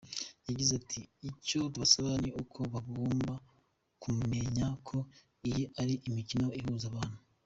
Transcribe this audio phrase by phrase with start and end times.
[0.47, 0.99] Yagize ati
[1.29, 3.33] “Icyo tubasaba ni uko bagomba
[4.03, 4.97] kumenya ko
[5.47, 7.19] iyi ari imikino ihuza abantu.